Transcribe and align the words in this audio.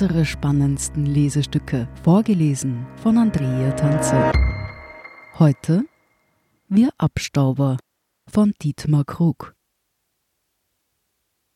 unsere 0.00 0.24
spannendsten 0.24 1.04
Lesestücke, 1.04 1.86
vorgelesen 2.02 2.86
von 3.02 3.18
Andrea 3.18 3.70
Tanze. 3.72 4.32
Heute 5.38 5.84
Wir 6.70 6.88
Abstauber 6.96 7.76
von 8.26 8.54
Dietmar 8.62 9.04
Krug. 9.04 9.54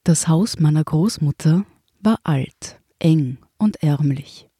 Das 0.02 0.28
Haus 0.28 0.58
meiner 0.58 0.84
Großmutter 0.84 1.64
war 2.00 2.18
alt, 2.22 2.82
eng 2.98 3.38
und 3.56 3.82
ärmlich. 3.82 4.50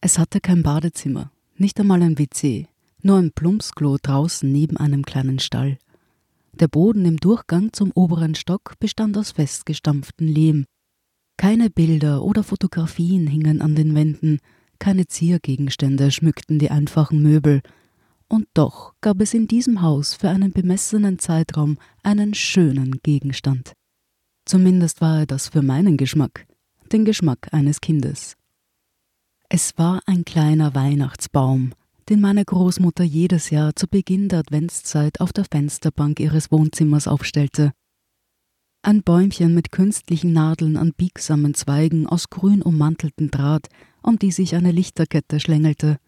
Es 0.00 0.20
hatte 0.20 0.40
kein 0.40 0.62
Badezimmer, 0.62 1.32
nicht 1.56 1.80
einmal 1.80 2.02
ein 2.02 2.20
WC, 2.20 2.68
nur 3.02 3.16
ein 3.16 3.32
Plumpsklo 3.32 3.96
draußen 4.00 4.52
neben 4.52 4.76
einem 4.76 5.04
kleinen 5.04 5.40
Stall. 5.40 5.78
Der 6.52 6.68
Boden 6.68 7.04
im 7.04 7.16
Durchgang 7.16 7.72
zum 7.72 7.90
oberen 7.92 8.36
Stock 8.36 8.74
bestand 8.78 9.18
aus 9.18 9.32
festgestampftem 9.32 10.28
Lehm. 10.28 10.66
Keine 11.36 11.70
Bilder 11.70 12.22
oder 12.22 12.42
Fotografien 12.42 13.26
hingen 13.26 13.60
an 13.60 13.74
den 13.74 13.94
Wänden, 13.94 14.38
keine 14.78 15.06
Ziergegenstände 15.06 16.10
schmückten 16.10 16.58
die 16.58 16.70
einfachen 16.70 17.22
Möbel, 17.22 17.62
und 18.28 18.48
doch 18.54 18.94
gab 19.00 19.20
es 19.20 19.34
in 19.34 19.46
diesem 19.46 19.82
Haus 19.82 20.14
für 20.14 20.28
einen 20.30 20.52
bemessenen 20.52 21.18
Zeitraum 21.18 21.78
einen 22.02 22.34
schönen 22.34 22.98
Gegenstand. 23.02 23.72
Zumindest 24.44 25.00
war 25.00 25.20
er 25.20 25.26
das 25.26 25.48
für 25.48 25.62
meinen 25.62 25.96
Geschmack, 25.96 26.46
den 26.92 27.04
Geschmack 27.04 27.48
eines 27.52 27.80
Kindes. 27.80 28.36
Es 29.48 29.78
war 29.78 30.02
ein 30.06 30.24
kleiner 30.24 30.74
Weihnachtsbaum, 30.74 31.72
den 32.08 32.20
meine 32.20 32.44
Großmutter 32.44 33.04
jedes 33.04 33.50
Jahr 33.50 33.76
zu 33.76 33.86
Beginn 33.86 34.28
der 34.28 34.40
Adventszeit 34.40 35.20
auf 35.20 35.32
der 35.32 35.44
Fensterbank 35.44 36.18
ihres 36.18 36.50
Wohnzimmers 36.50 37.06
aufstellte. 37.06 37.72
Ein 38.86 39.02
Bäumchen 39.02 39.52
mit 39.52 39.72
künstlichen 39.72 40.32
Nadeln 40.32 40.76
an 40.76 40.92
biegsamen 40.92 41.54
Zweigen 41.54 42.06
aus 42.06 42.30
grün 42.30 42.62
ummantelten 42.62 43.32
Draht, 43.32 43.66
um 44.00 44.16
die 44.16 44.30
sich 44.30 44.54
eine 44.54 44.70
Lichterkette 44.70 45.40
schlängelte. 45.40 45.98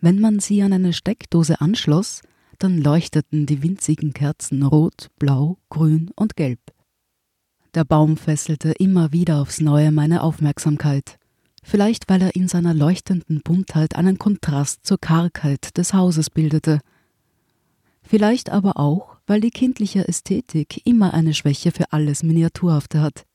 Wenn 0.00 0.20
man 0.20 0.40
sie 0.40 0.62
an 0.62 0.72
eine 0.72 0.94
Steckdose 0.94 1.60
anschloss, 1.60 2.22
dann 2.58 2.78
leuchteten 2.78 3.44
die 3.44 3.62
winzigen 3.62 4.14
Kerzen 4.14 4.62
rot, 4.62 5.08
blau, 5.18 5.58
grün 5.68 6.10
und 6.16 6.34
gelb. 6.34 6.60
Der 7.74 7.84
Baum 7.84 8.16
fesselte 8.16 8.70
immer 8.70 9.12
wieder 9.12 9.42
aufs 9.42 9.60
neue 9.60 9.92
meine 9.92 10.22
Aufmerksamkeit 10.22 11.18
vielleicht 11.62 12.08
weil 12.08 12.22
er 12.22 12.34
in 12.34 12.48
seiner 12.48 12.72
leuchtenden 12.72 13.42
Buntheit 13.42 13.94
einen 13.94 14.18
Kontrast 14.18 14.86
zur 14.86 14.98
Kargheit 14.98 15.76
des 15.76 15.92
Hauses 15.92 16.30
bildete. 16.30 16.80
Vielleicht 18.02 18.48
aber 18.48 18.78
auch, 18.78 19.19
weil 19.30 19.40
die 19.40 19.52
kindliche 19.52 20.08
Ästhetik 20.08 20.84
immer 20.84 21.14
eine 21.14 21.34
Schwäche 21.34 21.70
für 21.70 21.92
alles 21.92 22.24
Miniaturhafte 22.24 23.00
hat. 23.00 23.26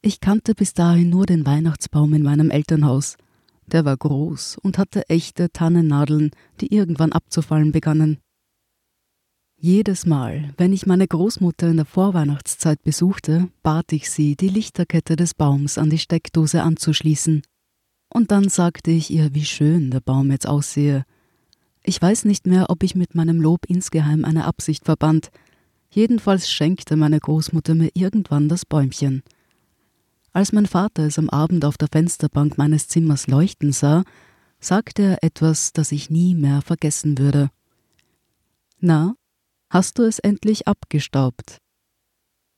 Ich 0.00 0.18
kannte 0.18 0.52
bis 0.52 0.74
dahin 0.74 1.10
nur 1.10 1.26
den 1.26 1.46
Weihnachtsbaum 1.46 2.12
in 2.14 2.24
meinem 2.24 2.50
Elternhaus. 2.50 3.16
Der 3.66 3.84
war 3.84 3.96
groß 3.96 4.58
und 4.58 4.78
hatte 4.78 5.08
echte 5.08 5.52
Tannennadeln, 5.52 6.32
die 6.60 6.74
irgendwann 6.74 7.12
abzufallen 7.12 7.70
begannen. 7.70 8.18
Jedes 9.56 10.06
Mal, 10.06 10.54
wenn 10.56 10.72
ich 10.72 10.86
meine 10.86 11.06
Großmutter 11.06 11.68
in 11.68 11.76
der 11.76 11.86
Vorweihnachtszeit 11.86 12.82
besuchte, 12.82 13.48
bat 13.62 13.92
ich 13.92 14.10
sie, 14.10 14.34
die 14.34 14.48
Lichterkette 14.48 15.14
des 15.14 15.34
Baums 15.34 15.78
an 15.78 15.88
die 15.88 15.98
Steckdose 15.98 16.64
anzuschließen. 16.64 17.42
Und 18.12 18.32
dann 18.32 18.48
sagte 18.48 18.90
ich 18.90 19.08
ihr, 19.12 19.32
wie 19.36 19.44
schön 19.44 19.92
der 19.92 20.00
Baum 20.00 20.32
jetzt 20.32 20.48
aussehe. 20.48 21.04
Ich 21.82 22.00
weiß 22.00 22.24
nicht 22.24 22.46
mehr, 22.46 22.70
ob 22.70 22.82
ich 22.82 22.94
mit 22.94 23.14
meinem 23.14 23.40
Lob 23.40 23.66
insgeheim 23.66 24.24
eine 24.24 24.44
Absicht 24.44 24.84
verband. 24.84 25.30
Jedenfalls 25.90 26.50
schenkte 26.50 26.96
meine 26.96 27.18
Großmutter 27.18 27.74
mir 27.74 27.90
irgendwann 27.94 28.48
das 28.48 28.64
Bäumchen. 28.64 29.22
Als 30.32 30.52
mein 30.52 30.66
Vater 30.66 31.06
es 31.06 31.18
am 31.18 31.28
Abend 31.28 31.64
auf 31.64 31.76
der 31.76 31.88
Fensterbank 31.90 32.56
meines 32.56 32.88
Zimmers 32.88 33.26
leuchten 33.26 33.72
sah, 33.72 34.04
sagte 34.60 35.02
er 35.02 35.24
etwas, 35.24 35.72
das 35.72 35.92
ich 35.92 36.08
nie 36.08 36.34
mehr 36.34 36.62
vergessen 36.62 37.18
würde. 37.18 37.50
Na, 38.80 39.14
Hast 39.72 39.98
du 39.98 40.02
es 40.02 40.18
endlich 40.18 40.68
abgestaubt? 40.68 41.56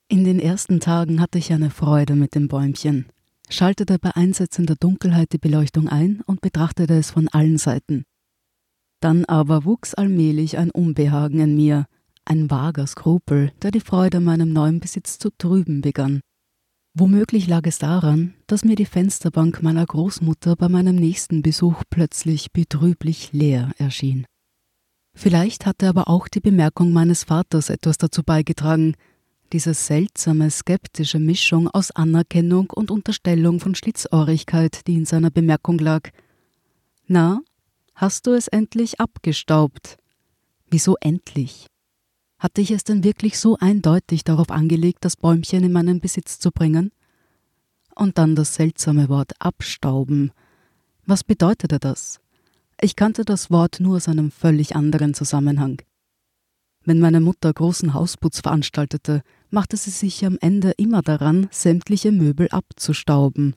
In 0.09 0.25
den 0.25 0.41
ersten 0.41 0.81
Tagen 0.81 1.21
hatte 1.21 1.39
ich 1.39 1.53
eine 1.53 1.71
Freude 1.71 2.17
mit 2.17 2.35
dem 2.35 2.49
Bäumchen, 2.49 3.07
schaltete 3.49 4.01
bei 4.01 4.17
einsetzender 4.17 4.75
Dunkelheit 4.75 5.33
die 5.33 5.39
Beleuchtung 5.39 5.89
ein 5.89 6.23
und 6.27 6.41
betrachtete 6.41 6.95
es 6.95 7.13
von 7.13 7.29
allen 7.29 7.57
Seiten. 7.57 8.03
Dann 9.05 9.27
aber 9.27 9.67
wuchs 9.67 9.93
allmählich 9.93 10.57
ein 10.57 10.71
Unbehagen 10.71 11.39
in 11.39 11.55
mir, 11.55 11.85
ein 12.25 12.51
vager 12.51 12.87
Skrupel, 12.87 13.53
der 13.61 13.71
die 13.71 13.81
Freude 13.81 14.17
an 14.17 14.25
meinem 14.25 14.51
neuen 14.55 14.81
Besitz 14.81 15.19
zu 15.19 15.29
trüben 15.29 15.83
begann. 15.83 16.23
Womöglich 16.95 17.47
lag 17.47 17.67
es 17.67 17.79
daran, 17.79 18.33
dass 18.47 18.65
mir 18.65 18.77
die 18.77 18.87
Fensterbank 18.87 19.63
meiner 19.63 19.85
Großmutter 19.85 20.57
bei 20.57 20.71
meinem 20.71 20.97
nächsten 20.97 21.43
Besuch 21.43 21.83
plötzlich 21.91 22.51
betrüblich 22.53 23.35
leer 23.35 23.73
erschien. 23.77 24.25
Vielleicht 25.15 25.67
hatte 25.67 25.87
aber 25.87 26.09
auch 26.09 26.27
die 26.27 26.41
Bemerkung 26.41 26.91
meines 26.91 27.25
Vaters 27.25 27.69
etwas 27.69 27.99
dazu 27.99 28.23
beigetragen, 28.23 28.95
diese 29.53 29.75
seltsame, 29.75 30.51
skeptische 30.51 31.19
Mischung 31.19 31.69
aus 31.69 31.91
Anerkennung 31.91 32.71
und 32.71 32.91
Unterstellung 32.91 33.61
von 33.61 33.75
Schlitzohrigkeit, 33.75 34.87
die 34.87 34.95
in 34.95 35.05
seiner 35.05 35.31
Bemerkung 35.31 35.79
lag. 35.79 36.09
Na, 37.07 37.43
hast 37.95 38.27
du 38.27 38.33
es 38.33 38.49
endlich 38.49 39.01
abgestaubt? 39.01 39.97
Wieso 40.69 40.97
endlich? 41.01 41.67
Hatte 42.39 42.61
ich 42.61 42.71
es 42.71 42.85
denn 42.85 43.05
wirklich 43.05 43.39
so 43.39 43.57
eindeutig 43.59 44.25
darauf 44.25 44.51
angelegt, 44.51 45.05
das 45.05 45.17
Bäumchen 45.17 45.65
in 45.65 45.73
meinen 45.73 46.01
Besitz 46.01 46.39
zu 46.39 46.51
bringen? 46.51 46.91
Und 47.95 48.19
dann 48.19 48.35
das 48.35 48.57
seltsame 48.57 49.09
Wort 49.09 49.33
abstauben. 49.39 50.33
Was 51.07 51.23
bedeutete 51.23 51.79
das? 51.79 52.21
Ich 52.81 52.97
kannte 52.97 53.25
das 53.25 53.51
Wort 53.51 53.79
nur 53.79 53.97
aus 53.97 54.09
einem 54.09 54.31
völlig 54.31 54.75
anderen 54.75 55.15
Zusammenhang. 55.15 55.81
Wenn 56.85 56.99
meine 57.01 57.21
Mutter 57.21 57.53
großen 57.53 57.95
Hausputz 57.95 58.41
veranstaltete, 58.41 59.23
machte 59.49 59.77
sie 59.77 59.91
sich 59.91 60.27
am 60.27 60.37
Ende 60.41 60.73
immer 60.73 61.01
daran, 61.01 61.49
sämtliche 61.51 62.13
Möbel 62.13 62.49
abzustauben. 62.49 63.55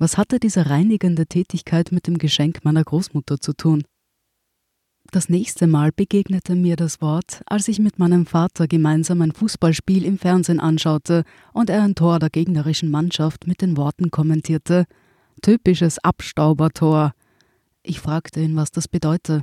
Was 0.00 0.16
hatte 0.16 0.38
diese 0.38 0.70
reinigende 0.70 1.26
Tätigkeit 1.26 1.90
mit 1.90 2.06
dem 2.06 2.18
Geschenk 2.18 2.64
meiner 2.64 2.84
Großmutter 2.84 3.40
zu 3.40 3.52
tun? 3.52 3.82
Das 5.10 5.28
nächste 5.28 5.66
Mal 5.66 5.90
begegnete 5.90 6.54
mir 6.54 6.76
das 6.76 7.00
Wort, 7.00 7.42
als 7.46 7.66
ich 7.66 7.80
mit 7.80 7.98
meinem 7.98 8.24
Vater 8.24 8.68
gemeinsam 8.68 9.22
ein 9.22 9.32
Fußballspiel 9.32 10.04
im 10.04 10.18
Fernsehen 10.18 10.60
anschaute 10.60 11.24
und 11.52 11.68
er 11.68 11.82
ein 11.82 11.96
Tor 11.96 12.20
der 12.20 12.30
gegnerischen 12.30 12.90
Mannschaft 12.90 13.48
mit 13.48 13.60
den 13.60 13.76
Worten 13.76 14.12
kommentierte: 14.12 14.84
Typisches 15.42 15.98
Abstaubertor. 15.98 17.12
Ich 17.82 17.98
fragte 17.98 18.40
ihn, 18.40 18.54
was 18.54 18.70
das 18.70 18.86
bedeute, 18.86 19.42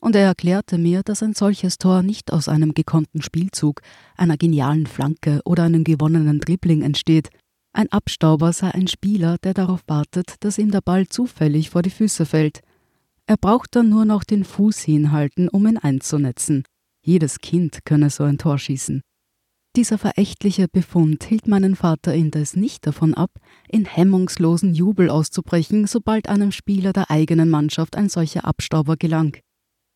und 0.00 0.16
er 0.16 0.24
erklärte 0.24 0.78
mir, 0.78 1.02
dass 1.04 1.22
ein 1.22 1.34
solches 1.34 1.78
Tor 1.78 2.02
nicht 2.02 2.32
aus 2.32 2.48
einem 2.48 2.74
gekonnten 2.74 3.22
Spielzug, 3.22 3.82
einer 4.16 4.36
genialen 4.36 4.86
Flanke 4.86 5.42
oder 5.44 5.62
einem 5.62 5.84
gewonnenen 5.84 6.40
Dribbling 6.40 6.82
entsteht. 6.82 7.28
Ein 7.74 7.90
Abstauber 7.90 8.52
sei 8.52 8.70
ein 8.70 8.86
Spieler, 8.86 9.38
der 9.38 9.54
darauf 9.54 9.80
wartet, 9.86 10.34
dass 10.40 10.58
ihm 10.58 10.70
der 10.70 10.82
Ball 10.82 11.06
zufällig 11.06 11.70
vor 11.70 11.82
die 11.82 11.90
Füße 11.90 12.26
fällt. 12.26 12.60
Er 13.26 13.36
braucht 13.38 13.74
dann 13.76 13.88
nur 13.88 14.04
noch 14.04 14.24
den 14.24 14.44
Fuß 14.44 14.80
hinhalten, 14.80 15.48
um 15.48 15.66
ihn 15.66 15.78
einzunetzen. 15.78 16.64
Jedes 17.04 17.38
Kind 17.38 17.84
könne 17.84 18.10
so 18.10 18.24
ein 18.24 18.38
Tor 18.38 18.58
schießen. 18.58 19.02
Dieser 19.74 19.96
verächtliche 19.96 20.68
Befund 20.68 21.24
hielt 21.24 21.48
meinen 21.48 21.76
Vater 21.76 22.14
indes 22.14 22.56
nicht 22.56 22.86
davon 22.86 23.14
ab, 23.14 23.30
in 23.70 23.86
hemmungslosen 23.86 24.74
Jubel 24.74 25.08
auszubrechen, 25.08 25.86
sobald 25.86 26.28
einem 26.28 26.52
Spieler 26.52 26.92
der 26.92 27.10
eigenen 27.10 27.48
Mannschaft 27.48 27.96
ein 27.96 28.10
solcher 28.10 28.44
Abstauber 28.44 28.98
gelang. 28.98 29.38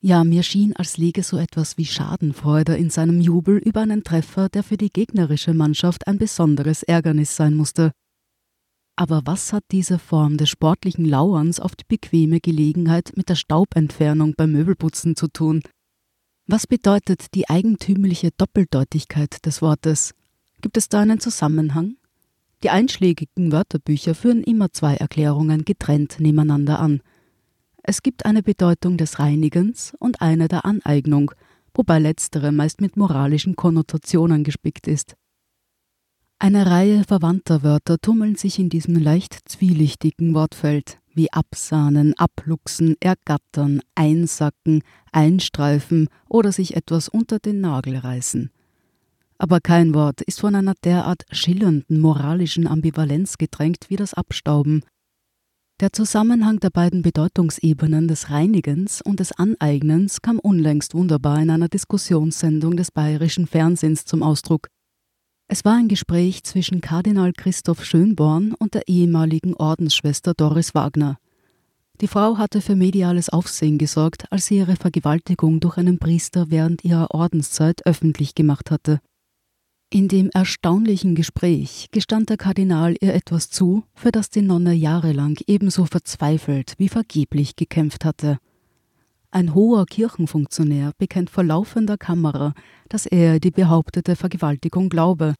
Ja, 0.01 0.25
mir 0.25 0.43
schien, 0.43 0.75
als 0.77 0.99
liege 0.99 1.23
so 1.23 1.39
etwas 1.39 1.79
wie 1.79 1.87
Schadenfreude 1.87 2.77
in 2.77 2.91
seinem 2.91 3.21
Jubel 3.21 3.57
über 3.59 3.81
einen 3.81 4.05
Treffer, 4.05 4.49
der 4.49 4.63
für 4.63 4.77
die 4.77 4.93
gegnerische 4.93 5.55
Mannschaft 5.55 6.07
ein 6.07 6.19
besonderes 6.19 6.83
Ärgernis 6.83 7.35
sein 7.35 7.55
musste. 7.55 7.93
Aber 8.95 9.23
was 9.25 9.53
hat 9.53 9.65
diese 9.73 9.99
Form 9.99 10.37
des 10.37 10.49
sportlichen 10.49 11.05
Lauerns 11.05 11.61
auf 11.61 11.77
die 11.77 11.85
bequeme 11.87 12.41
Gelegenheit 12.41 13.13
mit 13.17 13.29
der 13.29 13.35
Staubentfernung 13.35 14.35
beim 14.37 14.53
Möbelputzen 14.53 15.17
zu 15.17 15.29
tun? 15.29 15.63
Was 16.47 16.67
bedeutet 16.67 17.35
die 17.35 17.49
eigentümliche 17.49 18.31
Doppeldeutigkeit 18.37 19.45
des 19.45 19.61
Wortes? 19.61 20.15
Gibt 20.61 20.77
es 20.77 20.89
da 20.89 21.01
einen 21.01 21.21
Zusammenhang? 21.21 21.97
Die 22.63 22.71
einschlägigen 22.71 23.53
Wörterbücher 23.53 24.15
führen 24.15 24.43
immer 24.43 24.73
zwei 24.73 24.95
Erklärungen 24.95 25.65
getrennt 25.65 26.21
nebeneinander 26.21 26.79
an. 26.81 27.03
Es 27.89 28.03
gibt 28.03 28.27
eine 28.27 28.43
Bedeutung 28.43 28.97
des 28.97 29.21
Reinigens 29.21 29.95
und 30.01 30.21
eine 30.21 30.49
der 30.49 30.65
Aneignung, 30.65 31.31
wobei 31.73 32.01
letztere 32.01 32.51
meist 32.51 32.81
mit 32.81 32.97
moralischen 32.97 33.55
Konnotationen 33.55 34.43
gespickt 34.43 34.89
ist. 34.89 35.15
Eine 36.41 36.67
Reihe 36.67 37.05
verwandter 37.05 37.63
Wörter 37.63 37.99
tummeln 37.99 38.35
sich 38.35 38.59
in 38.59 38.71
diesem 38.71 38.97
leicht 38.97 39.39
zwielichtigen 39.49 40.35
Wortfeld 40.35 40.99
wie 41.15 41.33
absahnen, 41.33 42.13
abluchsen, 42.15 42.97
ergattern, 42.99 43.81
einsacken, 43.95 44.83
einstreifen 45.13 46.09
oder 46.29 46.51
sich 46.51 46.75
etwas 46.75 47.09
unter 47.09 47.39
den 47.39 47.61
Nagel 47.61 47.99
reißen. 47.99 48.51
Aber 49.39 49.61
kein 49.61 49.95
Wort 49.95 50.23
ist 50.23 50.41
von 50.41 50.57
einer 50.57 50.75
derart 50.83 51.23
schillernden 51.31 52.01
moralischen 52.01 52.67
Ambivalenz 52.67 53.39
gedrängt 53.39 53.87
wie 53.91 53.97
das 53.97 54.13
Abstauben. 54.13 54.83
Der 55.79 55.93
Zusammenhang 55.93 56.59
der 56.59 56.71
beiden 56.71 57.03
Bedeutungsebenen 57.03 58.09
des 58.09 58.31
Reinigens 58.31 59.03
und 59.03 59.21
des 59.21 59.33
Aneignens 59.33 60.23
kam 60.23 60.39
unlängst 60.39 60.95
wunderbar 60.95 61.39
in 61.39 61.51
einer 61.51 61.69
Diskussionssendung 61.69 62.79
des 62.79 62.91
bayerischen 62.91 63.47
Fernsehens 63.47 64.07
zum 64.07 64.23
Ausdruck. 64.23 64.69
Es 65.49 65.67
war 65.67 65.75
ein 65.75 65.89
Gespräch 65.89 66.45
zwischen 66.45 66.81
Kardinal 66.81 67.35
Christoph 67.35 67.85
Schönborn 67.85 68.55
und 68.55 68.73
der 68.73 68.89
ehemaligen 68.89 69.53
Ordensschwester 69.53 70.33
Doris 70.35 70.75
Wagner. 70.75 71.19
Die 72.01 72.09
Frau 72.09 72.39
hatte 72.39 72.63
für 72.63 72.75
mediales 72.75 73.29
Aufsehen 73.29 73.77
gesorgt, 73.77 74.33
als 74.33 74.47
sie 74.47 74.57
ihre 74.57 74.77
Vergewaltigung 74.77 75.61
durch 75.61 75.77
einen 75.77 75.99
Priester 75.99 76.47
während 76.49 76.85
ihrer 76.85 77.11
Ordenszeit 77.11 77.85
öffentlich 77.85 78.35
gemacht 78.35 78.71
hatte. 78.71 79.01
In 79.89 80.09
dem 80.09 80.31
erstaunlichen 80.31 81.15
Gespräch 81.15 81.87
gestand 81.93 82.29
der 82.29 82.37
Kardinal 82.37 82.97
ihr 83.01 83.15
etwas 83.15 83.51
zu, 83.51 83.85
für 83.95 84.11
das 84.11 84.31
die 84.31 84.43
Nonne 84.43 84.75
jahrelang 84.75 85.39
ebenso 85.47 85.85
verzweifelt 85.85 86.75
wie 86.79 86.89
vergeblich 86.89 87.55
gekämpft 87.55 88.05
hatte. 88.05 88.39
Ein 89.31 89.55
hoher 89.55 89.87
Kirchenfunktionär 89.87 90.93
bekennt 90.99 91.31
vor 91.31 91.45
laufender 91.45 91.97
Kamera, 91.97 92.53
dass 92.89 93.07
er 93.07 93.39
die 93.39 93.53
behauptete 93.53 94.17
Vergewaltigung 94.17 94.89
glaube. 94.89 95.35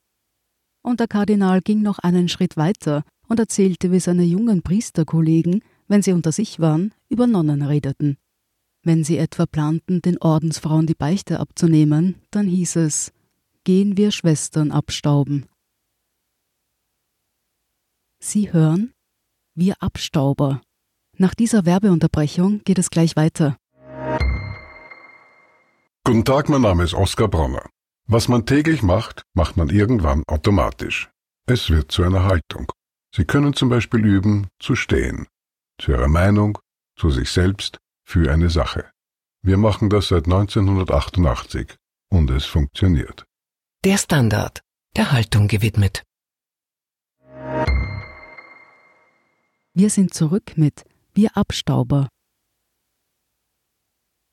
Und 0.81 1.01
der 1.01 1.09
Kardinal 1.09 1.61
ging 1.61 1.83
noch 1.83 1.99
einen 1.99 2.29
Schritt 2.29 2.57
weiter 2.57 3.03
und 3.27 3.41
erzählte, 3.41 3.91
wie 3.91 4.01
seine 4.01 4.23
jungen 4.23 4.63
Priesterkollegen, 4.63 5.63
wenn 5.89 6.03
sie 6.03 6.13
unter 6.13 6.31
sich 6.31 6.61
waren, 6.61 6.95
über 7.09 7.27
Nonnen 7.27 7.63
redeten. 7.63 8.17
Wenn 8.85 9.03
sie 9.03 9.19
etwa 9.19 9.47
planten, 9.47 10.03
den 10.03 10.19
Ordensfrauen 10.19 10.87
die 10.87 10.95
Beichte 10.95 11.41
abzunehmen, 11.41 12.15
dann 12.31 12.47
hieß 12.47 12.77
es, 12.77 13.13
gehen 13.67 13.97
wir 13.97 14.13
Schwestern 14.13 14.71
abstauben. 14.71 15.49
Sie 18.21 18.53
hören 18.53 18.93
Wir 19.57 19.75
Abstauber. 19.81 20.63
Nach 21.19 21.35
dieser 21.35 21.67
Werbeunterbrechung 21.67 22.63
geht 22.63 22.79
es 22.79 22.91
gleich 22.91 23.17
weiter. 23.17 23.57
Guten 26.05 26.25
Tag, 26.25 26.49
mein 26.49 26.61
Name 26.61 26.85
ist 26.85 26.95
Oskar 26.95 27.27
Bronner. 27.27 27.69
Was 28.07 28.29
man 28.29 28.47
täglich 28.47 28.83
macht, 28.83 29.25
macht 29.35 29.57
man 29.57 29.69
irgendwann 29.69 30.23
automatisch. 30.29 31.11
Es 31.47 31.69
wird 31.69 31.91
zu 31.91 32.05
einer 32.05 32.23
Haltung. 32.23 32.71
Sie 33.13 33.25
können 33.25 33.53
zum 33.53 33.69
Beispiel 33.69 34.05
üben, 34.05 34.47
zu 34.61 34.77
stehen. 34.77 35.27
Zu 35.81 35.91
Ihrer 35.91 36.09
Meinung, 36.09 36.59
zu 36.95 37.11
sich 37.11 37.31
selbst, 37.31 37.79
für 38.05 38.31
eine 38.31 38.49
Sache. 38.49 38.89
Wir 39.43 39.57
machen 39.57 39.91
das 39.91 40.07
seit 40.09 40.27
1988 40.27 41.75
und 42.11 42.31
es 42.31 42.45
funktioniert. 42.45 43.27
Der 43.85 43.99
Standard, 43.99 44.63
der 44.97 45.13
Haltung 45.13 45.47
gewidmet. 45.47 46.03
Wir 49.75 49.91
sind 49.91 50.13
zurück 50.13 50.55
mit 50.57 50.85
Wir 51.15 51.37
Abstauber. 51.37 52.09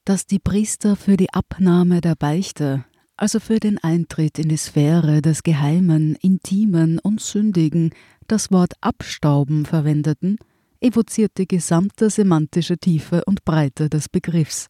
Dass 0.06 0.26
die 0.26 0.40
Priester 0.40 0.96
für 0.96 1.18
die 1.18 1.32
Abnahme 1.32 2.02
der 2.02 2.16
Beichte, 2.16 2.86
also 3.16 3.40
für 3.40 3.60
den 3.60 3.78
Eintritt 3.78 4.40
in 4.40 4.50
die 4.50 4.58
Sphäre 4.58 5.22
des 5.22 5.44
Geheimen, 5.44 6.16
Intimen 6.16 6.98
und 6.98 7.22
Sündigen, 7.22 7.94
das 8.28 8.52
Wort 8.52 8.74
Abstauben 8.82 9.66
verwendeten, 9.66 10.38
evoziert 10.80 11.34
die 11.38 11.48
gesamte 11.48 12.10
semantische 12.10 12.78
Tiefe 12.78 13.24
und 13.26 13.46
Breite 13.46 13.90
des 13.90 14.10
Begriffs. 14.10 14.70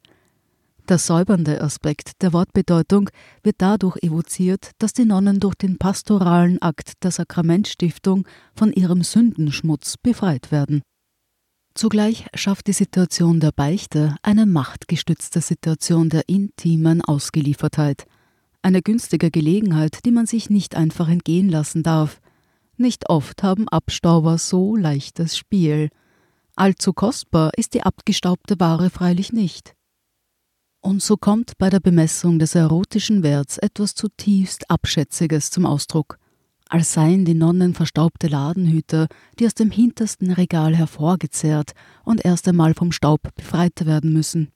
Der 0.89 0.97
säubernde 0.97 1.62
Aspekt 1.62 2.21
der 2.21 2.33
Wortbedeutung 2.33 3.09
wird 3.41 3.56
dadurch 3.59 3.97
evoziert, 4.03 4.71
dass 4.80 4.91
die 4.91 5.06
Nonnen 5.06 5.39
durch 5.39 5.56
den 5.56 5.77
pastoralen 5.77 6.62
Akt 6.62 7.03
der 7.03 7.12
Sakramentstiftung 7.12 8.27
von 8.53 8.74
ihrem 8.74 9.01
Sündenschmutz 9.01 9.95
befreit 9.97 10.51
werden. 10.51 10.81
Zugleich 11.74 12.25
schafft 12.35 12.68
die 12.68 12.74
Situation 12.74 13.39
der 13.39 13.51
Beichte 13.51 14.18
eine 14.21 14.45
machtgestützte 14.45 15.39
Situation 15.39 16.09
der 16.09 16.27
intimen 16.27 17.01
Ausgeliefertheit, 17.01 18.06
eine 18.62 18.81
günstige 18.81 19.31
Gelegenheit, 19.31 20.06
die 20.06 20.12
man 20.12 20.25
sich 20.25 20.50
nicht 20.50 20.75
einfach 20.75 21.07
entgehen 21.07 21.50
lassen 21.50 21.81
darf. 21.81 22.19
Nicht 22.75 23.09
oft 23.09 23.41
haben 23.41 23.69
Abstauber 23.69 24.38
so 24.38 24.75
leichtes 24.75 25.38
Spiel. 25.38 25.89
Allzu 26.56 26.91
kostbar 26.91 27.51
ist 27.56 27.74
die 27.74 27.83
abgestaubte 27.83 28.59
Ware 28.59 28.89
freilich 28.89 29.31
nicht. 29.31 29.74
Und 30.85 31.01
so 31.01 31.15
kommt 31.15 31.57
bei 31.57 31.69
der 31.69 31.80
Bemessung 31.80 32.39
des 32.39 32.56
erotischen 32.56 33.24
Werts 33.24 33.57
etwas 33.57 33.95
zutiefst 33.95 34.69
Abschätziges 34.69 35.50
zum 35.50 35.65
Ausdruck, 35.65 36.19
als 36.68 36.91
seien 36.91 37.24
die 37.24 37.35
Nonnen 37.35 37.74
verstaubte 37.74 38.27
Ladenhüter, 38.27 39.07
die 39.39 39.45
aus 39.45 39.53
dem 39.53 39.71
hintersten 39.71 40.31
Regal 40.31 40.75
hervorgezehrt 40.75 41.71
und 42.03 42.25
erst 42.25 42.50
einmal 42.50 42.74
vom 42.74 42.91
Staub 42.91 43.21
befreit 43.35 43.85
werden 43.85 44.12
müssen. 44.12 44.51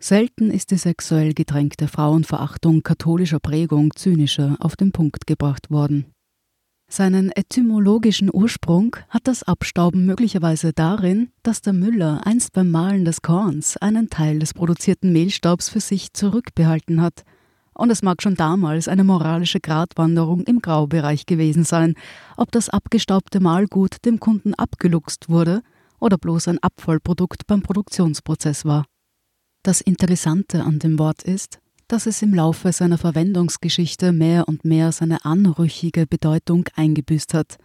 Selten 0.00 0.50
ist 0.50 0.72
die 0.72 0.78
sexuell 0.78 1.32
gedrängte 1.32 1.86
Frauenverachtung 1.86 2.82
katholischer 2.82 3.38
Prägung 3.38 3.94
zynischer 3.94 4.56
auf 4.58 4.74
den 4.74 4.90
Punkt 4.90 5.28
gebracht 5.28 5.70
worden. 5.70 6.06
Seinen 6.88 7.32
etymologischen 7.32 8.30
Ursprung 8.32 8.96
hat 9.08 9.26
das 9.26 9.42
Abstauben 9.42 10.06
möglicherweise 10.06 10.72
darin, 10.72 11.30
dass 11.42 11.60
der 11.60 11.72
Müller 11.72 12.24
einst 12.24 12.52
beim 12.52 12.70
Mahlen 12.70 13.04
des 13.04 13.22
Korns 13.22 13.76
einen 13.76 14.08
Teil 14.08 14.38
des 14.38 14.54
produzierten 14.54 15.12
Mehlstaubs 15.12 15.68
für 15.68 15.80
sich 15.80 16.12
zurückbehalten 16.12 17.02
hat. 17.02 17.24
Und 17.74 17.90
es 17.90 18.02
mag 18.02 18.22
schon 18.22 18.36
damals 18.36 18.86
eine 18.88 19.04
moralische 19.04 19.60
Gratwanderung 19.60 20.42
im 20.44 20.60
Graubereich 20.60 21.26
gewesen 21.26 21.64
sein, 21.64 21.94
ob 22.36 22.52
das 22.52 22.70
abgestaubte 22.70 23.40
Mahlgut 23.40 24.04
dem 24.04 24.20
Kunden 24.20 24.54
abgeluchst 24.54 25.28
wurde 25.28 25.62
oder 25.98 26.18
bloß 26.18 26.48
ein 26.48 26.62
Abfallprodukt 26.62 27.46
beim 27.48 27.62
Produktionsprozess 27.62 28.64
war. 28.64 28.86
Das 29.62 29.80
Interessante 29.80 30.62
an 30.62 30.78
dem 30.78 30.98
Wort 31.00 31.24
ist, 31.24 31.58
dass 31.88 32.06
es 32.06 32.22
im 32.22 32.34
Laufe 32.34 32.72
seiner 32.72 32.98
Verwendungsgeschichte 32.98 34.12
mehr 34.12 34.48
und 34.48 34.64
mehr 34.64 34.92
seine 34.92 35.24
anrüchige 35.24 36.06
Bedeutung 36.06 36.64
eingebüßt 36.74 37.34
hat. 37.34 37.58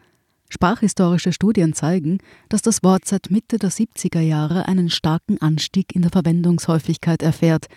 Sprachhistorische 0.50 1.32
Studien 1.32 1.74
zeigen, 1.74 2.20
dass 2.50 2.62
das 2.62 2.84
Wort 2.84 3.06
seit 3.06 3.32
Mitte 3.32 3.58
der 3.58 3.72
70er 3.72 4.20
Jahre 4.20 4.68
einen 4.68 4.90
starken 4.90 5.42
Anstieg 5.42 5.96
in 5.96 6.02
der 6.02 6.12
Verwendungshäufigkeit 6.12 7.24
erfährt. 7.24 7.68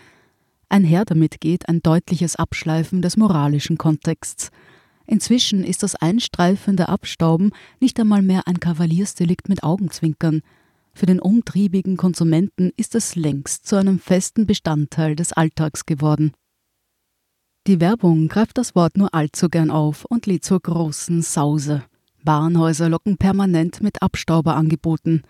Einher 0.69 1.05
damit 1.05 1.41
geht 1.41 1.69
ein 1.69 1.83
deutliches 1.83 2.37
Abschleifen 2.37 3.01
des 3.01 3.17
moralischen 3.17 3.79
Kontexts. 3.79 4.51
Inzwischen 5.07 5.63
ist 5.63 5.83
das 5.83 5.95
einstreifende 5.95 6.89
Abstauben 6.89 7.53
nicht 7.79 8.01
einmal 8.01 8.23
mehr 8.23 8.49
ein 8.49 8.59
Kavaliersdelikt 8.59 9.49
mit 9.49 9.63
Augenzwinkern. 9.63 10.43
Für 10.95 11.07
den 11.07 11.19
umtriebigen 11.19 11.97
Konsumenten 11.97 12.71
ist 12.77 12.95
es 12.95 13.17
längst 13.17 13.67
zu 13.67 13.77
einem 13.77 13.99
festen 13.99 14.47
Bestandteil 14.47 15.17
des 15.17 15.33
Alltags 15.33 15.87
geworden. 15.87 16.33
Die 17.67 17.81
Werbung 17.81 18.29
greift 18.29 18.59
das 18.59 18.75
Wort 18.75 18.97
nur 18.97 19.13
allzu 19.13 19.49
gern 19.49 19.71
auf 19.71 20.05
und 20.05 20.27
lädt 20.27 20.45
zur 20.45 20.61
großen 20.61 21.23
Sause. 21.23 21.83
Warenhäuser 22.23 22.89
locken 22.89 23.17
permanent 23.17 23.83
mit 23.83 24.03
Abstauberangeboten. 24.03 25.23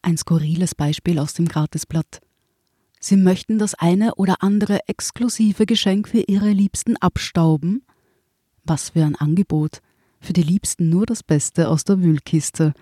Ein 0.00 0.16
skurriles 0.16 0.74
Beispiel 0.74 1.18
aus 1.18 1.34
dem 1.34 1.48
Gratisblatt. 1.48 2.20
Sie 2.98 3.16
möchten 3.16 3.58
das 3.58 3.74
eine 3.74 4.14
oder 4.14 4.36
andere 4.42 4.88
exklusive 4.88 5.66
Geschenk 5.66 6.08
für 6.08 6.20
Ihre 6.26 6.50
Liebsten 6.50 6.96
abstauben? 6.96 7.84
Was 8.64 8.90
für 8.90 9.04
ein 9.04 9.16
Angebot. 9.16 9.80
Für 10.20 10.32
die 10.32 10.42
Liebsten 10.42 10.88
nur 10.88 11.04
das 11.04 11.22
Beste 11.22 11.68
aus 11.68 11.84
der 11.84 12.00
Wühlkiste. 12.00 12.72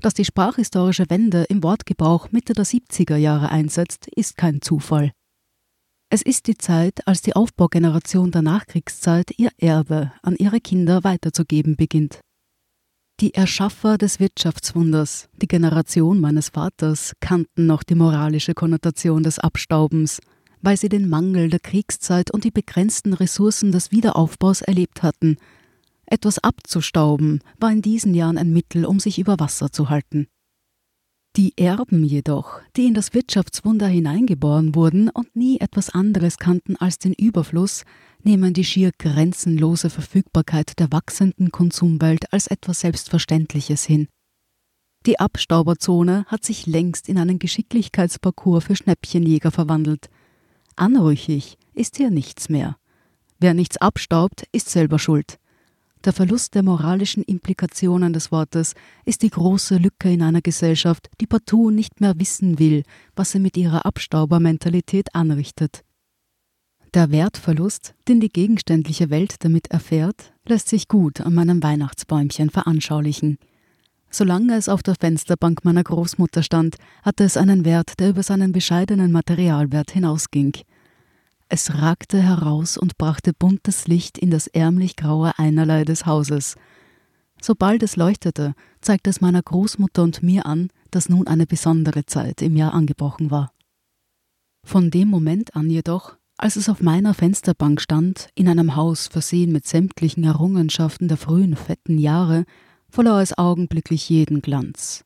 Dass 0.00 0.14
die 0.14 0.24
sprachhistorische 0.24 1.10
Wende 1.10 1.44
im 1.44 1.62
Wortgebrauch 1.62 2.32
Mitte 2.32 2.54
der 2.54 2.64
70er 2.64 3.16
Jahre 3.16 3.50
einsetzt, 3.50 4.06
ist 4.08 4.36
kein 4.36 4.62
Zufall. 4.62 5.12
Es 6.08 6.22
ist 6.22 6.46
die 6.46 6.56
Zeit, 6.56 7.06
als 7.06 7.20
die 7.20 7.36
Aufbaugeneration 7.36 8.30
der 8.30 8.42
Nachkriegszeit 8.42 9.30
ihr 9.36 9.50
Erbe 9.58 10.12
an 10.22 10.36
ihre 10.36 10.60
Kinder 10.60 11.04
weiterzugeben 11.04 11.76
beginnt. 11.76 12.20
Die 13.20 13.34
Erschaffer 13.34 13.98
des 13.98 14.18
Wirtschaftswunders, 14.18 15.28
die 15.40 15.46
Generation 15.46 16.18
meines 16.18 16.48
Vaters, 16.48 17.12
kannten 17.20 17.66
noch 17.66 17.82
die 17.82 17.94
moralische 17.94 18.54
Konnotation 18.54 19.22
des 19.22 19.38
Abstaubens, 19.38 20.20
weil 20.62 20.78
sie 20.78 20.88
den 20.88 21.10
Mangel 21.10 21.50
der 21.50 21.60
Kriegszeit 21.60 22.30
und 22.30 22.44
die 22.44 22.50
begrenzten 22.50 23.12
Ressourcen 23.12 23.70
des 23.70 23.92
Wiederaufbaus 23.92 24.62
erlebt 24.62 25.02
hatten 25.02 25.36
etwas 26.10 26.38
abzustauben 26.38 27.40
war 27.58 27.72
in 27.72 27.82
diesen 27.82 28.14
Jahren 28.14 28.38
ein 28.38 28.52
Mittel, 28.52 28.84
um 28.84 29.00
sich 29.00 29.18
über 29.18 29.38
Wasser 29.38 29.72
zu 29.72 29.88
halten. 29.88 30.26
Die 31.36 31.56
Erben 31.56 32.02
jedoch, 32.02 32.60
die 32.76 32.86
in 32.86 32.94
das 32.94 33.14
Wirtschaftswunder 33.14 33.86
hineingeboren 33.86 34.74
wurden 34.74 35.08
und 35.08 35.36
nie 35.36 35.60
etwas 35.60 35.88
anderes 35.88 36.38
kannten 36.38 36.74
als 36.74 36.98
den 36.98 37.14
Überfluss, 37.14 37.84
nehmen 38.24 38.52
die 38.52 38.64
schier 38.64 38.90
grenzenlose 38.98 39.90
Verfügbarkeit 39.90 40.80
der 40.80 40.90
wachsenden 40.90 41.52
Konsumwelt 41.52 42.32
als 42.32 42.48
etwas 42.48 42.80
Selbstverständliches 42.80 43.84
hin. 43.84 44.08
Die 45.06 45.20
Abstauberzone 45.20 46.24
hat 46.26 46.44
sich 46.44 46.66
längst 46.66 47.08
in 47.08 47.16
einen 47.16 47.38
Geschicklichkeitsparcours 47.38 48.64
für 48.64 48.74
Schnäppchenjäger 48.76 49.52
verwandelt. 49.52 50.10
Anrüchig 50.74 51.56
ist 51.74 51.96
hier 51.96 52.10
nichts 52.10 52.48
mehr. 52.48 52.76
Wer 53.38 53.54
nichts 53.54 53.76
abstaubt, 53.76 54.44
ist 54.52 54.68
selber 54.68 54.98
schuld. 54.98 55.38
Der 56.04 56.14
Verlust 56.14 56.54
der 56.54 56.62
moralischen 56.62 57.22
Implikationen 57.22 58.14
des 58.14 58.32
Wortes 58.32 58.74
ist 59.04 59.22
die 59.22 59.28
große 59.28 59.76
Lücke 59.76 60.10
in 60.10 60.22
einer 60.22 60.40
Gesellschaft, 60.40 61.10
die 61.20 61.26
partout 61.26 61.70
nicht 61.70 62.00
mehr 62.00 62.18
wissen 62.18 62.58
will, 62.58 62.84
was 63.16 63.32
sie 63.32 63.38
mit 63.38 63.56
ihrer 63.58 63.84
Abstaubermentalität 63.84 65.14
anrichtet. 65.14 65.84
Der 66.94 67.10
Wertverlust, 67.10 67.94
den 68.08 68.18
die 68.18 68.30
gegenständliche 68.30 69.10
Welt 69.10 69.44
damit 69.44 69.68
erfährt, 69.70 70.32
lässt 70.46 70.68
sich 70.68 70.88
gut 70.88 71.20
an 71.20 71.34
meinem 71.34 71.62
Weihnachtsbäumchen 71.62 72.48
veranschaulichen. 72.48 73.38
Solange 74.10 74.56
es 74.56 74.68
auf 74.68 74.82
der 74.82 74.96
Fensterbank 74.96 75.64
meiner 75.64 75.84
Großmutter 75.84 76.42
stand, 76.42 76.76
hatte 77.02 77.24
es 77.24 77.36
einen 77.36 77.64
Wert, 77.64 78.00
der 78.00 78.08
über 78.08 78.22
seinen 78.24 78.52
bescheidenen 78.52 79.12
Materialwert 79.12 79.92
hinausging. 79.92 80.52
Es 81.52 81.74
ragte 81.74 82.22
heraus 82.22 82.78
und 82.78 82.96
brachte 82.96 83.32
buntes 83.32 83.88
Licht 83.88 84.18
in 84.18 84.30
das 84.30 84.46
ärmlich 84.46 84.94
graue 84.94 85.36
Einerlei 85.36 85.84
des 85.84 86.06
Hauses. 86.06 86.54
Sobald 87.42 87.82
es 87.82 87.96
leuchtete, 87.96 88.54
zeigte 88.80 89.10
es 89.10 89.20
meiner 89.20 89.42
Großmutter 89.42 90.04
und 90.04 90.22
mir 90.22 90.46
an, 90.46 90.70
dass 90.92 91.08
nun 91.08 91.26
eine 91.26 91.46
besondere 91.48 92.06
Zeit 92.06 92.40
im 92.40 92.54
Jahr 92.54 92.72
angebrochen 92.72 93.32
war. 93.32 93.52
Von 94.64 94.92
dem 94.92 95.08
Moment 95.08 95.56
an 95.56 95.68
jedoch, 95.68 96.16
als 96.36 96.54
es 96.54 96.68
auf 96.68 96.82
meiner 96.82 97.14
Fensterbank 97.14 97.80
stand, 97.80 98.28
in 98.36 98.46
einem 98.46 98.76
Haus 98.76 99.08
versehen 99.08 99.50
mit 99.50 99.66
sämtlichen 99.66 100.22
Errungenschaften 100.22 101.08
der 101.08 101.16
frühen 101.16 101.56
fetten 101.56 101.98
Jahre, 101.98 102.44
verlor 102.88 103.20
es 103.22 103.36
augenblicklich 103.36 104.08
jeden 104.08 104.40
Glanz. 104.40 105.04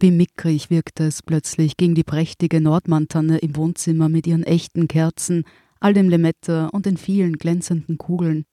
Wie 0.00 0.10
mickrig 0.10 0.70
wirkte 0.70 1.04
es 1.04 1.22
plötzlich 1.22 1.76
gegen 1.76 1.94
die 1.94 2.02
prächtige 2.02 2.60
Nordmantanne 2.60 3.38
im 3.38 3.54
Wohnzimmer 3.54 4.08
mit 4.08 4.26
ihren 4.26 4.42
echten 4.42 4.88
Kerzen, 4.88 5.44
all 5.84 5.92
dem 5.92 6.08
Lemette 6.08 6.70
und 6.72 6.86
den 6.86 6.96
vielen 6.96 7.34
glänzenden 7.34 7.98
Kugeln. 7.98 8.46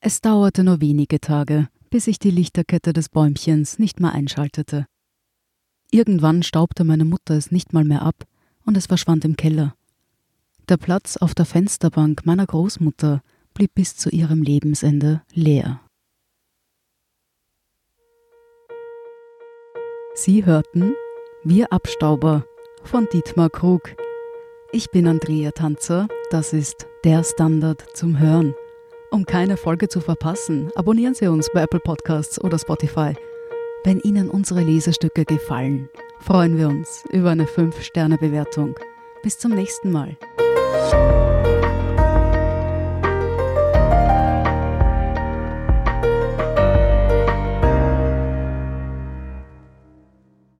Es 0.00 0.22
dauerte 0.22 0.64
nur 0.64 0.80
wenige 0.80 1.20
Tage, 1.20 1.68
bis 1.90 2.06
sich 2.06 2.18
die 2.18 2.30
Lichterkette 2.30 2.94
des 2.94 3.10
Bäumchens 3.10 3.78
nicht 3.78 4.00
mehr 4.00 4.12
einschaltete. 4.12 4.86
Irgendwann 5.90 6.42
staubte 6.42 6.84
meine 6.84 7.04
Mutter 7.04 7.34
es 7.34 7.50
nicht 7.50 7.74
mal 7.74 7.84
mehr 7.84 8.00
ab 8.00 8.24
und 8.64 8.78
es 8.78 8.86
verschwand 8.86 9.26
im 9.26 9.36
Keller. 9.36 9.74
Der 10.70 10.78
Platz 10.78 11.18
auf 11.18 11.34
der 11.34 11.44
Fensterbank 11.44 12.24
meiner 12.24 12.46
Großmutter 12.46 13.20
blieb 13.52 13.74
bis 13.74 13.96
zu 13.96 14.08
ihrem 14.08 14.40
Lebensende 14.40 15.20
leer. 15.34 15.82
Sie 20.14 20.46
hörten 20.46 20.94
Wir 21.44 21.70
Abstauber 21.74 22.46
von 22.84 23.06
Dietmar 23.12 23.50
Krug. 23.50 23.82
Ich 24.74 24.90
bin 24.90 25.06
Andrea 25.06 25.52
Tanzer, 25.52 26.08
das 26.32 26.52
ist 26.52 26.88
der 27.04 27.22
Standard 27.22 27.84
zum 27.94 28.18
Hören. 28.18 28.56
Um 29.12 29.24
keine 29.24 29.56
Folge 29.56 29.86
zu 29.86 30.00
verpassen, 30.00 30.72
abonnieren 30.74 31.14
Sie 31.14 31.28
uns 31.28 31.48
bei 31.54 31.62
Apple 31.62 31.78
Podcasts 31.78 32.42
oder 32.42 32.58
Spotify. 32.58 33.14
Wenn 33.84 34.00
Ihnen 34.00 34.28
unsere 34.28 34.62
Lesestücke 34.62 35.24
gefallen, 35.26 35.90
freuen 36.18 36.58
wir 36.58 36.66
uns 36.66 37.04
über 37.12 37.30
eine 37.30 37.44
5-Sterne-Bewertung. 37.44 38.74
Bis 39.22 39.38
zum 39.38 39.52
nächsten 39.52 39.92
Mal. 39.92 40.16